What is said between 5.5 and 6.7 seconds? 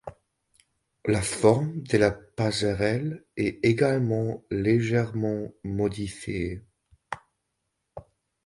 modifiée.